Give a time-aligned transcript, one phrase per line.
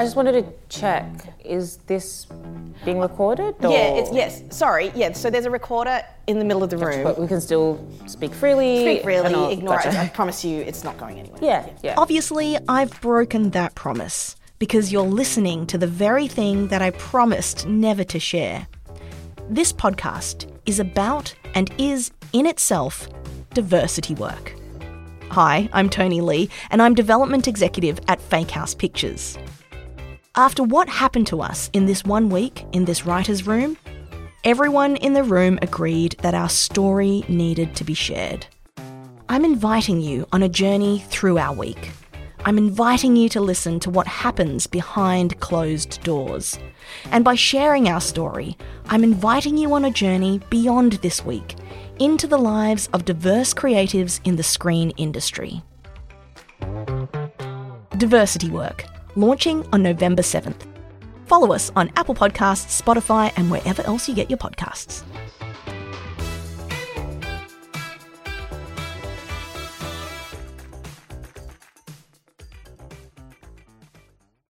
[0.00, 1.04] I just wanted to check:
[1.44, 2.26] is this
[2.86, 3.54] being uh, recorded?
[3.62, 4.42] Or Yeah, it's yes.
[4.48, 5.12] Sorry, yeah.
[5.12, 7.04] So there's a recorder in the middle of the room.
[7.04, 8.80] But we can still speak freely.
[8.80, 9.90] Speak and all- really, ignore gotcha.
[9.90, 9.96] it.
[9.96, 11.40] I promise you, it's not going anywhere.
[11.42, 11.94] Yeah, yeah.
[11.98, 17.66] Obviously, I've broken that promise because you're listening to the very thing that I promised
[17.66, 18.68] never to share.
[19.50, 23.06] This podcast is about and is in itself
[23.52, 24.54] diversity work.
[25.28, 29.36] Hi, I'm Tony Lee, and I'm development executive at Fake House Pictures.
[30.40, 33.76] After what happened to us in this one week in this writer's room,
[34.42, 38.46] everyone in the room agreed that our story needed to be shared.
[39.28, 41.90] I'm inviting you on a journey through our week.
[42.46, 46.58] I'm inviting you to listen to what happens behind closed doors.
[47.10, 51.56] And by sharing our story, I'm inviting you on a journey beyond this week
[51.98, 55.62] into the lives of diverse creatives in the screen industry.
[57.98, 58.86] Diversity Work,
[59.16, 60.66] launching on November 7th.
[61.26, 65.04] Follow us on Apple Podcasts, Spotify, and wherever else you get your podcasts.